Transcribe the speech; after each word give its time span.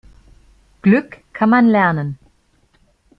Glück 0.81 1.19
kann 1.31 1.51
man 1.51 1.67
lernen. 1.67 2.17